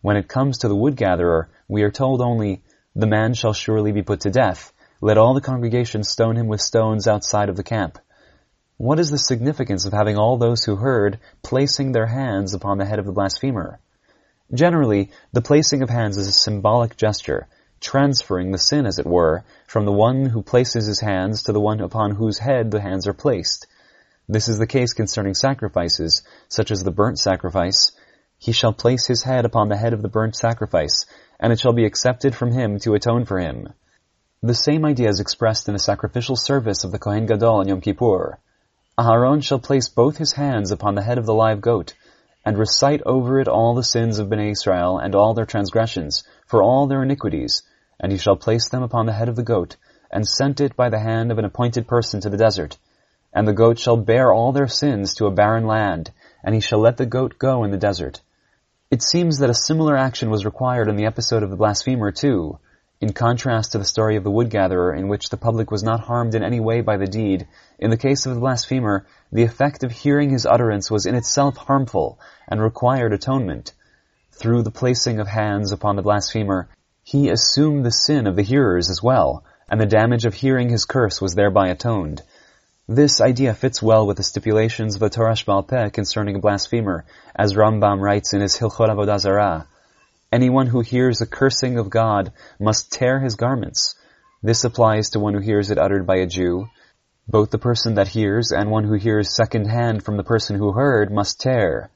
When 0.00 0.16
it 0.16 0.28
comes 0.28 0.58
to 0.58 0.68
the 0.68 0.76
wood 0.76 0.96
gatherer, 0.96 1.50
we 1.68 1.82
are 1.82 1.90
told 1.90 2.20
only, 2.20 2.62
The 2.96 3.06
man 3.06 3.34
shall 3.34 3.52
surely 3.52 3.92
be 3.92 4.02
put 4.02 4.20
to 4.20 4.30
death. 4.30 4.72
Let 5.00 5.18
all 5.18 5.34
the 5.34 5.40
congregation 5.40 6.02
stone 6.02 6.36
him 6.36 6.48
with 6.48 6.60
stones 6.60 7.06
outside 7.06 7.48
of 7.48 7.56
the 7.56 7.62
camp. 7.62 7.98
What 8.76 8.98
is 8.98 9.10
the 9.10 9.18
significance 9.18 9.86
of 9.86 9.92
having 9.92 10.16
all 10.16 10.36
those 10.36 10.64
who 10.64 10.76
heard 10.76 11.20
placing 11.42 11.92
their 11.92 12.06
hands 12.06 12.54
upon 12.54 12.78
the 12.78 12.86
head 12.86 12.98
of 12.98 13.06
the 13.06 13.12
blasphemer? 13.12 13.80
Generally, 14.52 15.10
the 15.32 15.42
placing 15.42 15.82
of 15.82 15.90
hands 15.90 16.16
is 16.16 16.26
a 16.26 16.32
symbolic 16.32 16.96
gesture, 16.96 17.48
transferring 17.80 18.50
the 18.50 18.58
sin, 18.58 18.86
as 18.86 18.98
it 18.98 19.06
were, 19.06 19.44
from 19.66 19.84
the 19.84 19.92
one 19.92 20.24
who 20.26 20.42
places 20.42 20.86
his 20.86 21.00
hands 21.00 21.42
to 21.42 21.52
the 21.52 21.60
one 21.60 21.80
upon 21.80 22.12
whose 22.12 22.38
head 22.38 22.70
the 22.70 22.80
hands 22.80 23.06
are 23.06 23.12
placed. 23.12 23.66
This 24.26 24.48
is 24.48 24.58
the 24.58 24.66
case 24.66 24.94
concerning 24.94 25.34
sacrifices, 25.34 26.22
such 26.48 26.70
as 26.70 26.82
the 26.82 26.90
burnt 26.90 27.18
sacrifice. 27.18 27.92
He 28.38 28.52
shall 28.52 28.72
place 28.72 29.06
his 29.06 29.22
head 29.22 29.44
upon 29.44 29.68
the 29.68 29.76
head 29.76 29.92
of 29.92 30.00
the 30.00 30.08
burnt 30.08 30.34
sacrifice, 30.34 31.04
and 31.38 31.52
it 31.52 31.60
shall 31.60 31.74
be 31.74 31.84
accepted 31.84 32.34
from 32.34 32.52
him 32.52 32.78
to 32.80 32.94
atone 32.94 33.26
for 33.26 33.38
him. 33.38 33.74
The 34.42 34.54
same 34.54 34.84
idea 34.84 35.08
is 35.08 35.20
expressed 35.20 35.68
in 35.68 35.74
the 35.74 35.78
sacrificial 35.78 36.36
service 36.36 36.84
of 36.84 36.92
the 36.92 36.98
Kohen 36.98 37.26
Gadol 37.26 37.56
on 37.56 37.68
Yom 37.68 37.80
Kippur. 37.80 38.38
Aharon 38.98 39.42
shall 39.42 39.58
place 39.58 39.88
both 39.88 40.16
his 40.16 40.32
hands 40.32 40.70
upon 40.70 40.94
the 40.94 41.02
head 41.02 41.18
of 41.18 41.26
the 41.26 41.34
live 41.34 41.60
goat, 41.60 41.94
and 42.44 42.56
recite 42.56 43.02
over 43.04 43.40
it 43.40 43.48
all 43.48 43.74
the 43.74 43.82
sins 43.82 44.18
of 44.18 44.28
Bnei 44.28 44.52
Israel 44.52 44.98
and 44.98 45.14
all 45.14 45.34
their 45.34 45.44
transgressions, 45.44 46.24
for 46.46 46.62
all 46.62 46.86
their 46.86 47.02
iniquities, 47.02 47.62
and 48.00 48.12
he 48.12 48.18
shall 48.18 48.36
place 48.36 48.68
them 48.68 48.82
upon 48.82 49.06
the 49.06 49.12
head 49.12 49.28
of 49.28 49.36
the 49.36 49.42
goat, 49.42 49.76
and 50.10 50.26
send 50.26 50.60
it 50.60 50.76
by 50.76 50.88
the 50.88 50.98
hand 50.98 51.30
of 51.30 51.38
an 51.38 51.44
appointed 51.44 51.86
person 51.86 52.20
to 52.20 52.30
the 52.30 52.36
desert. 52.36 52.78
And 53.32 53.46
the 53.46 53.52
goat 53.52 53.78
shall 53.78 53.96
bear 53.96 54.32
all 54.32 54.52
their 54.52 54.68
sins 54.68 55.14
to 55.14 55.26
a 55.26 55.30
barren 55.30 55.66
land, 55.66 56.10
and 56.42 56.54
he 56.54 56.60
shall 56.60 56.78
let 56.78 56.96
the 56.96 57.06
goat 57.06 57.38
go 57.38 57.64
in 57.64 57.70
the 57.70 57.76
desert. 57.76 58.22
It 58.90 59.02
seems 59.02 59.38
that 59.38 59.50
a 59.50 59.54
similar 59.54 59.96
action 59.96 60.30
was 60.30 60.46
required 60.46 60.88
in 60.88 60.96
the 60.96 61.04
episode 61.04 61.42
of 61.42 61.50
the 61.50 61.56
blasphemer 61.56 62.10
too, 62.10 62.58
in 63.00 63.12
contrast 63.12 63.72
to 63.72 63.78
the 63.78 63.84
story 63.84 64.16
of 64.16 64.24
the 64.24 64.30
wood 64.30 64.50
gatherer 64.50 64.92
in 64.92 65.08
which 65.08 65.28
the 65.28 65.36
public 65.36 65.70
was 65.70 65.84
not 65.84 66.00
harmed 66.00 66.34
in 66.34 66.42
any 66.42 66.58
way 66.58 66.80
by 66.80 66.96
the 66.96 67.06
deed, 67.06 67.46
in 67.78 67.90
the 67.90 67.96
case 67.96 68.26
of 68.26 68.34
the 68.34 68.40
blasphemer, 68.40 69.06
the 69.30 69.44
effect 69.44 69.84
of 69.84 69.92
hearing 69.92 70.30
his 70.30 70.44
utterance 70.44 70.90
was 70.90 71.06
in 71.06 71.14
itself 71.14 71.56
harmful 71.56 72.18
and 72.48 72.60
required 72.60 73.12
atonement. 73.12 73.72
Through 74.32 74.62
the 74.62 74.72
placing 74.72 75.20
of 75.20 75.28
hands 75.28 75.70
upon 75.70 75.96
the 75.96 76.02
blasphemer, 76.02 76.68
he 77.04 77.28
assumed 77.28 77.86
the 77.86 77.92
sin 77.92 78.26
of 78.26 78.34
the 78.34 78.42
hearers 78.42 78.90
as 78.90 79.02
well, 79.02 79.44
and 79.70 79.80
the 79.80 79.86
damage 79.86 80.24
of 80.24 80.34
hearing 80.34 80.68
his 80.68 80.84
curse 80.84 81.20
was 81.20 81.34
thereby 81.34 81.68
atoned. 81.68 82.22
This 82.88 83.20
idea 83.20 83.54
fits 83.54 83.82
well 83.82 84.06
with 84.06 84.16
the 84.16 84.22
stipulations 84.22 84.94
of 84.94 85.00
the 85.00 85.10
Torah 85.10 85.34
Sheba'al 85.34 85.92
concerning 85.92 86.36
a 86.36 86.40
blasphemer, 86.40 87.04
as 87.36 87.54
Rambam 87.54 88.00
writes 88.00 88.32
in 88.32 88.40
his 88.40 88.56
Hilchot 88.56 88.88
Avodah 88.88 89.18
Zarah. 89.18 89.66
Anyone 90.30 90.66
who 90.66 90.80
hears 90.80 91.22
a 91.22 91.26
cursing 91.26 91.78
of 91.78 91.88
God 91.88 92.32
must 92.60 92.92
tear 92.92 93.18
his 93.18 93.34
garments. 93.34 93.94
This 94.42 94.62
applies 94.62 95.08
to 95.10 95.20
one 95.20 95.32
who 95.32 95.40
hears 95.40 95.70
it 95.70 95.78
uttered 95.78 96.06
by 96.06 96.16
a 96.16 96.26
Jew. 96.26 96.68
Both 97.26 97.50
the 97.50 97.58
person 97.58 97.94
that 97.94 98.08
hears 98.08 98.52
and 98.52 98.70
one 98.70 98.84
who 98.84 98.92
hears 98.94 99.34
second 99.34 99.68
hand 99.68 100.04
from 100.04 100.18
the 100.18 100.22
person 100.22 100.56
who 100.56 100.72
heard 100.72 101.10
must 101.10 101.40
tear. 101.40 101.90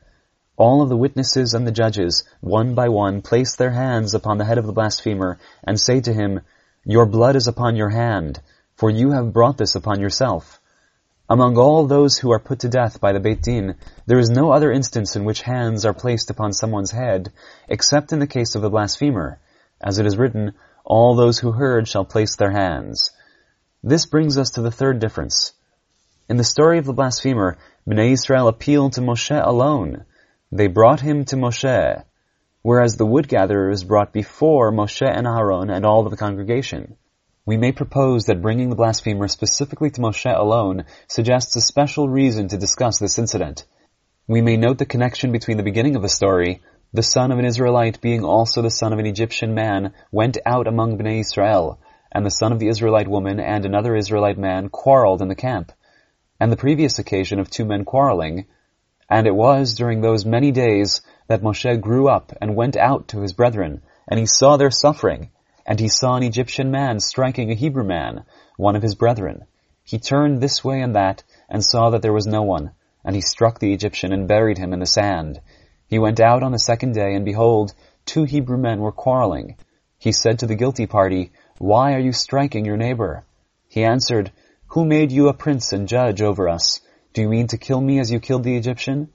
All 0.56 0.80
of 0.80 0.88
the 0.88 0.96
witnesses 0.96 1.52
and 1.52 1.66
the 1.66 1.72
judges, 1.72 2.24
one 2.40 2.74
by 2.74 2.88
one, 2.88 3.20
place 3.20 3.54
their 3.54 3.72
hands 3.72 4.14
upon 4.14 4.38
the 4.38 4.46
head 4.46 4.56
of 4.56 4.64
the 4.64 4.72
blasphemer 4.72 5.38
and 5.62 5.78
say 5.78 6.00
to 6.00 6.12
him, 6.14 6.40
Your 6.86 7.04
blood 7.04 7.36
is 7.36 7.48
upon 7.48 7.76
your 7.76 7.90
hand, 7.90 8.40
for 8.76 8.88
you 8.88 9.10
have 9.10 9.34
brought 9.34 9.58
this 9.58 9.74
upon 9.74 10.00
yourself. 10.00 10.58
Among 11.32 11.56
all 11.56 11.86
those 11.86 12.18
who 12.18 12.30
are 12.30 12.38
put 12.38 12.58
to 12.58 12.68
death 12.68 13.00
by 13.00 13.12
the 13.12 13.18
Beit 13.18 13.40
Din, 13.40 13.76
there 14.04 14.18
is 14.18 14.28
no 14.28 14.52
other 14.52 14.70
instance 14.70 15.16
in 15.16 15.24
which 15.24 15.40
hands 15.40 15.86
are 15.86 15.94
placed 15.94 16.28
upon 16.28 16.52
someone's 16.52 16.90
head, 16.90 17.32
except 17.70 18.12
in 18.12 18.18
the 18.18 18.26
case 18.26 18.54
of 18.54 18.60
the 18.60 18.68
blasphemer. 18.68 19.40
As 19.80 19.98
it 19.98 20.04
is 20.04 20.18
written, 20.18 20.52
all 20.84 21.14
those 21.14 21.38
who 21.38 21.52
heard 21.52 21.88
shall 21.88 22.04
place 22.04 22.36
their 22.36 22.50
hands. 22.50 23.12
This 23.82 24.04
brings 24.04 24.36
us 24.36 24.50
to 24.50 24.60
the 24.60 24.70
third 24.70 24.98
difference. 24.98 25.54
In 26.28 26.36
the 26.36 26.44
story 26.44 26.76
of 26.76 26.84
the 26.84 26.92
blasphemer, 26.92 27.56
Bnei 27.88 28.12
Israel 28.12 28.46
appealed 28.46 28.92
to 28.92 29.00
Moshe 29.00 29.42
alone. 29.42 30.04
They 30.50 30.66
brought 30.66 31.00
him 31.00 31.24
to 31.24 31.36
Moshe, 31.36 32.04
whereas 32.60 32.96
the 32.96 33.06
wood 33.06 33.26
gatherers 33.26 33.84
brought 33.84 34.12
before 34.12 34.70
Moshe 34.70 35.10
and 35.10 35.26
Aaron 35.26 35.70
and 35.70 35.86
all 35.86 36.04
of 36.04 36.10
the 36.10 36.18
congregation. 36.18 36.98
We 37.44 37.56
may 37.56 37.72
propose 37.72 38.26
that 38.26 38.40
bringing 38.40 38.70
the 38.70 38.76
blasphemer 38.76 39.26
specifically 39.26 39.90
to 39.90 40.00
Moshe 40.00 40.32
alone 40.32 40.84
suggests 41.08 41.56
a 41.56 41.60
special 41.60 42.08
reason 42.08 42.46
to 42.48 42.56
discuss 42.56 43.00
this 43.00 43.18
incident. 43.18 43.64
We 44.28 44.40
may 44.40 44.56
note 44.56 44.78
the 44.78 44.86
connection 44.86 45.32
between 45.32 45.56
the 45.56 45.64
beginning 45.64 45.96
of 45.96 46.02
the 46.02 46.08
story, 46.08 46.62
the 46.92 47.02
son 47.02 47.32
of 47.32 47.40
an 47.40 47.44
Israelite 47.44 48.00
being 48.00 48.22
also 48.22 48.62
the 48.62 48.70
son 48.70 48.92
of 48.92 49.00
an 49.00 49.06
Egyptian 49.06 49.54
man, 49.54 49.92
went 50.12 50.38
out 50.46 50.68
among 50.68 50.98
Bnei 50.98 51.18
Israel, 51.18 51.80
and 52.12 52.24
the 52.24 52.30
son 52.30 52.52
of 52.52 52.60
the 52.60 52.68
Israelite 52.68 53.08
woman 53.08 53.40
and 53.40 53.66
another 53.66 53.96
Israelite 53.96 54.38
man 54.38 54.68
quarreled 54.68 55.20
in 55.20 55.26
the 55.26 55.34
camp, 55.34 55.72
and 56.38 56.52
the 56.52 56.56
previous 56.56 57.00
occasion 57.00 57.40
of 57.40 57.50
two 57.50 57.64
men 57.64 57.84
quarreling, 57.84 58.46
and 59.10 59.26
it 59.26 59.34
was 59.34 59.74
during 59.74 60.00
those 60.00 60.24
many 60.24 60.52
days 60.52 61.00
that 61.26 61.42
Moshe 61.42 61.80
grew 61.80 62.08
up 62.08 62.32
and 62.40 62.54
went 62.54 62.76
out 62.76 63.08
to 63.08 63.20
his 63.20 63.32
brethren, 63.32 63.82
and 64.06 64.20
he 64.20 64.26
saw 64.26 64.56
their 64.56 64.70
suffering, 64.70 65.30
and 65.66 65.80
he 65.80 65.88
saw 65.88 66.16
an 66.16 66.22
Egyptian 66.22 66.70
man 66.70 67.00
striking 67.00 67.50
a 67.50 67.54
Hebrew 67.54 67.84
man, 67.84 68.24
one 68.56 68.76
of 68.76 68.82
his 68.82 68.94
brethren. 68.94 69.44
He 69.84 69.98
turned 69.98 70.40
this 70.40 70.64
way 70.64 70.80
and 70.80 70.94
that, 70.94 71.22
and 71.48 71.64
saw 71.64 71.90
that 71.90 72.02
there 72.02 72.12
was 72.12 72.26
no 72.26 72.42
one, 72.42 72.72
and 73.04 73.14
he 73.14 73.20
struck 73.20 73.58
the 73.58 73.72
Egyptian 73.72 74.12
and 74.12 74.28
buried 74.28 74.58
him 74.58 74.72
in 74.72 74.78
the 74.78 74.86
sand. 74.86 75.40
He 75.86 75.98
went 75.98 76.20
out 76.20 76.42
on 76.42 76.52
the 76.52 76.58
second 76.58 76.94
day, 76.94 77.14
and 77.14 77.24
behold, 77.24 77.74
two 78.06 78.24
Hebrew 78.24 78.56
men 78.56 78.80
were 78.80 78.92
quarreling. 78.92 79.56
He 79.98 80.12
said 80.12 80.38
to 80.38 80.46
the 80.46 80.54
guilty 80.54 80.86
party, 80.86 81.32
Why 81.58 81.94
are 81.94 82.00
you 82.00 82.12
striking 82.12 82.64
your 82.64 82.76
neighbor? 82.76 83.24
He 83.68 83.84
answered, 83.84 84.32
Who 84.68 84.84
made 84.84 85.12
you 85.12 85.28
a 85.28 85.34
prince 85.34 85.72
and 85.72 85.88
judge 85.88 86.22
over 86.22 86.48
us? 86.48 86.80
Do 87.12 87.22
you 87.22 87.28
mean 87.28 87.46
to 87.48 87.58
kill 87.58 87.80
me 87.80 87.98
as 87.98 88.10
you 88.10 88.20
killed 88.20 88.44
the 88.44 88.56
Egyptian? 88.56 89.10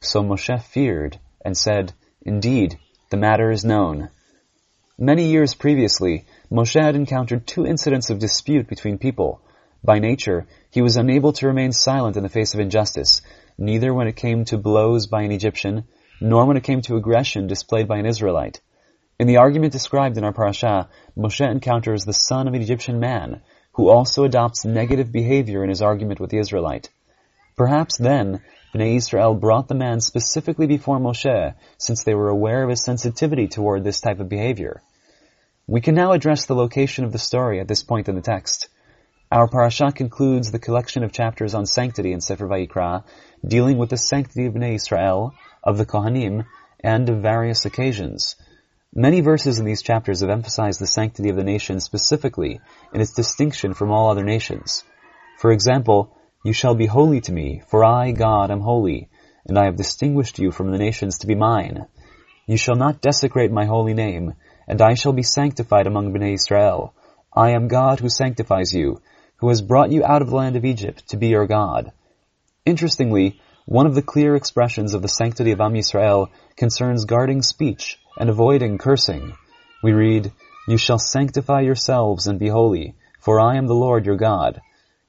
So 0.00 0.22
Moshe 0.22 0.62
feared 0.62 1.18
and 1.44 1.56
said, 1.56 1.92
Indeed, 2.22 2.78
the 3.10 3.16
matter 3.16 3.50
is 3.50 3.64
known. 3.64 4.08
Many 5.04 5.32
years 5.32 5.54
previously, 5.54 6.26
Moshe 6.48 6.80
had 6.80 6.94
encountered 6.94 7.44
two 7.44 7.66
incidents 7.66 8.08
of 8.08 8.20
dispute 8.20 8.68
between 8.68 8.98
people. 8.98 9.40
By 9.82 9.98
nature, 9.98 10.46
he 10.70 10.80
was 10.80 10.96
unable 10.96 11.32
to 11.32 11.48
remain 11.48 11.72
silent 11.72 12.16
in 12.16 12.22
the 12.22 12.28
face 12.28 12.54
of 12.54 12.60
injustice, 12.60 13.20
neither 13.58 13.92
when 13.92 14.06
it 14.06 14.14
came 14.14 14.44
to 14.44 14.56
blows 14.56 15.08
by 15.08 15.22
an 15.22 15.32
Egyptian, 15.32 15.82
nor 16.20 16.46
when 16.46 16.56
it 16.56 16.62
came 16.62 16.82
to 16.82 16.94
aggression 16.94 17.48
displayed 17.48 17.88
by 17.88 17.98
an 17.98 18.06
Israelite. 18.06 18.60
In 19.18 19.26
the 19.26 19.38
argument 19.38 19.72
described 19.72 20.18
in 20.18 20.22
our 20.22 20.32
parasha, 20.32 20.88
Moshe 21.18 21.50
encounters 21.50 22.04
the 22.04 22.12
son 22.12 22.46
of 22.46 22.54
an 22.54 22.62
Egyptian 22.62 23.00
man, 23.00 23.42
who 23.72 23.88
also 23.88 24.22
adopts 24.22 24.64
negative 24.64 25.10
behavior 25.10 25.64
in 25.64 25.68
his 25.68 25.82
argument 25.82 26.20
with 26.20 26.30
the 26.30 26.38
Israelite. 26.38 26.90
Perhaps 27.56 27.98
then, 27.98 28.40
Bnei 28.72 28.94
Israel 28.94 29.34
brought 29.34 29.66
the 29.66 29.74
man 29.74 30.00
specifically 30.00 30.68
before 30.68 31.00
Moshe, 31.00 31.54
since 31.76 32.04
they 32.04 32.14
were 32.14 32.28
aware 32.28 32.62
of 32.62 32.70
his 32.70 32.84
sensitivity 32.84 33.48
toward 33.48 33.82
this 33.82 34.00
type 34.00 34.20
of 34.20 34.28
behavior. 34.28 34.80
We 35.68 35.80
can 35.80 35.94
now 35.94 36.12
address 36.12 36.46
the 36.46 36.56
location 36.56 37.04
of 37.04 37.12
the 37.12 37.18
story 37.18 37.60
at 37.60 37.68
this 37.68 37.84
point 37.84 38.08
in 38.08 38.16
the 38.16 38.20
text. 38.20 38.68
Our 39.30 39.46
parasha 39.46 39.92
concludes 39.92 40.50
the 40.50 40.58
collection 40.58 41.04
of 41.04 41.12
chapters 41.12 41.54
on 41.54 41.66
sanctity 41.66 42.12
in 42.12 42.20
Sefer 42.20 42.48
Vayikra, 42.48 43.04
dealing 43.46 43.78
with 43.78 43.88
the 43.88 43.96
sanctity 43.96 44.46
of 44.46 44.54
Bnei 44.54 44.74
Israel, 44.74 45.34
of 45.62 45.78
the 45.78 45.86
Kohanim, 45.86 46.46
and 46.80 47.08
of 47.08 47.22
various 47.22 47.64
occasions. 47.64 48.34
Many 48.92 49.20
verses 49.20 49.60
in 49.60 49.64
these 49.64 49.82
chapters 49.82 50.20
have 50.20 50.30
emphasized 50.30 50.80
the 50.80 50.86
sanctity 50.86 51.30
of 51.30 51.36
the 51.36 51.44
nation 51.44 51.78
specifically 51.78 52.60
in 52.92 53.00
its 53.00 53.14
distinction 53.14 53.72
from 53.72 53.92
all 53.92 54.10
other 54.10 54.24
nations. 54.24 54.82
For 55.38 55.52
example, 55.52 56.14
you 56.44 56.52
shall 56.52 56.74
be 56.74 56.86
holy 56.86 57.20
to 57.22 57.32
me, 57.32 57.62
for 57.68 57.84
I, 57.84 58.10
God, 58.10 58.50
am 58.50 58.60
holy, 58.60 59.08
and 59.46 59.56
I 59.56 59.66
have 59.66 59.76
distinguished 59.76 60.40
you 60.40 60.50
from 60.50 60.72
the 60.72 60.78
nations 60.78 61.18
to 61.18 61.28
be 61.28 61.36
mine. 61.36 61.86
You 62.46 62.56
shall 62.56 62.74
not 62.74 63.00
desecrate 63.00 63.52
my 63.52 63.64
holy 63.64 63.94
name, 63.94 64.34
and 64.66 64.80
I 64.80 64.94
shall 64.94 65.12
be 65.12 65.22
sanctified 65.22 65.86
among 65.86 66.12
Bnei 66.12 66.34
Israel. 66.34 66.94
I 67.34 67.50
am 67.50 67.68
God 67.68 68.00
who 68.00 68.08
sanctifies 68.08 68.72
you, 68.72 69.00
who 69.36 69.48
has 69.48 69.62
brought 69.62 69.90
you 69.90 70.04
out 70.04 70.22
of 70.22 70.30
the 70.30 70.36
land 70.36 70.56
of 70.56 70.64
Egypt 70.64 71.08
to 71.08 71.16
be 71.16 71.28
your 71.28 71.46
God. 71.46 71.92
Interestingly, 72.64 73.40
one 73.66 73.86
of 73.86 73.94
the 73.94 74.02
clear 74.02 74.36
expressions 74.36 74.94
of 74.94 75.02
the 75.02 75.08
sanctity 75.08 75.52
of 75.52 75.60
Am 75.60 75.72
Yisrael 75.72 76.28
concerns 76.56 77.04
guarding 77.04 77.42
speech 77.42 77.98
and 78.18 78.28
avoiding 78.28 78.78
cursing. 78.78 79.32
We 79.82 79.92
read, 79.92 80.32
You 80.68 80.76
shall 80.76 80.98
sanctify 80.98 81.60
yourselves 81.60 82.26
and 82.26 82.38
be 82.38 82.48
holy, 82.48 82.94
for 83.18 83.40
I 83.40 83.56
am 83.56 83.66
the 83.66 83.74
Lord 83.74 84.06
your 84.06 84.16
God. 84.16 84.60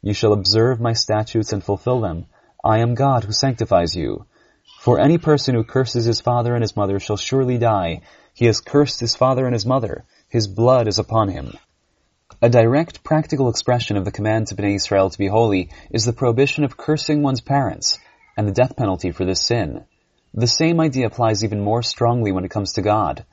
You 0.02 0.14
shall 0.14 0.34
observe 0.34 0.80
my 0.82 0.94
statutes 0.94 1.54
and 1.54 1.64
fulfill 1.64 2.02
them. 2.02 2.26
I 2.64 2.80
am 2.80 2.96
God 2.96 3.24
who 3.24 3.32
sanctifies 3.32 3.96
you. 3.96 4.26
For 4.84 5.00
any 5.00 5.18
person 5.18 5.56
who 5.56 5.64
curses 5.64 6.04
his 6.04 6.20
father 6.20 6.56
and 6.56 6.62
his 6.62 6.76
mother 6.76 7.00
shall 7.00 7.16
surely 7.16 7.58
die. 7.58 8.02
He 8.34 8.48
has 8.48 8.60
cursed 8.60 9.00
his 9.00 9.16
father 9.16 9.46
and 9.46 9.54
his 9.54 9.66
mother. 9.66 10.04
His 10.28 10.46
blood 10.46 10.90
is 10.90 11.00
upon 11.00 11.30
him. 11.30 11.54
A 12.42 12.50
direct 12.50 13.02
practical 13.02 13.48
expression 13.48 13.96
of 13.96 14.04
the 14.04 14.12
command 14.12 14.48
to 14.48 14.56
Bnei 14.56 14.76
Israel 14.76 15.10
to 15.10 15.18
be 15.18 15.28
holy 15.28 15.70
is 15.90 16.04
the 16.04 16.12
prohibition 16.12 16.66
of 16.66 16.76
cursing 16.76 17.24
one's 17.24 17.40
parents 17.40 17.98
and 18.36 18.46
the 18.46 18.52
death 18.52 18.76
penalty 18.76 19.12
for 19.12 19.24
this 19.24 19.48
sin. 19.48 19.86
The 20.34 20.48
same 20.48 20.82
idea 20.82 21.08
applies 21.08 21.46
even 21.46 21.62
more 21.62 21.82
strongly 21.82 22.34
when 22.34 22.44
it 22.44 22.52
comes 22.52 22.74
to 22.74 22.82
God. 22.82 23.24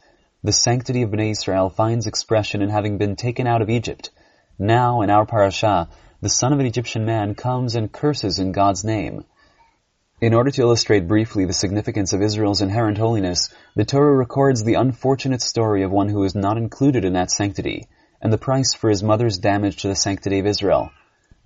The 0.44 0.52
sanctity 0.52 1.02
of 1.02 1.10
Bnei 1.10 1.32
Israel 1.32 1.68
finds 1.68 2.06
expression 2.06 2.62
in 2.62 2.68
having 2.68 2.96
been 2.96 3.16
taken 3.16 3.48
out 3.48 3.60
of 3.60 3.70
Egypt. 3.70 4.10
Now, 4.56 5.00
in 5.00 5.10
our 5.10 5.26
parasha, 5.26 5.88
the 6.20 6.28
son 6.28 6.52
of 6.52 6.60
an 6.60 6.66
Egyptian 6.66 7.04
man 7.04 7.34
comes 7.34 7.74
and 7.74 7.90
curses 7.90 8.38
in 8.38 8.52
God's 8.52 8.84
name. 8.84 9.24
In 10.20 10.34
order 10.34 10.50
to 10.50 10.60
illustrate 10.60 11.08
briefly 11.08 11.46
the 11.46 11.54
significance 11.54 12.12
of 12.12 12.20
Israel's 12.20 12.60
inherent 12.60 12.98
holiness, 12.98 13.48
the 13.74 13.86
Torah 13.86 14.14
records 14.14 14.62
the 14.62 14.74
unfortunate 14.74 15.40
story 15.40 15.82
of 15.82 15.90
one 15.90 16.10
who 16.10 16.24
is 16.24 16.34
not 16.34 16.58
included 16.58 17.06
in 17.06 17.14
that 17.14 17.30
sanctity, 17.30 17.86
and 18.20 18.30
the 18.30 18.36
price 18.36 18.74
for 18.74 18.90
his 18.90 19.02
mother's 19.02 19.38
damage 19.38 19.76
to 19.76 19.88
the 19.88 19.94
sanctity 19.94 20.38
of 20.38 20.46
Israel. 20.46 20.90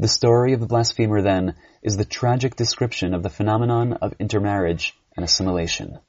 The 0.01 0.09
story 0.09 0.55
of 0.55 0.61
the 0.61 0.67
blasphemer, 0.67 1.23
then, 1.23 1.55
is 1.83 1.97
the 1.97 2.05
tragic 2.05 2.57
description 2.57 3.15
of 3.15 3.23
the 3.23 3.31
phenomenon 3.31 3.93
of 3.93 4.15
intermarriage 4.19 4.99
and 5.17 5.23
assimilation. 5.23 6.01